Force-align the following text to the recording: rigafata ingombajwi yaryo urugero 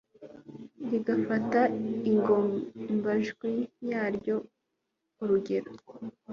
rigafata 0.91 1.61
ingombajwi 2.09 3.51
yaryo 3.89 4.35
urugero 5.21 5.71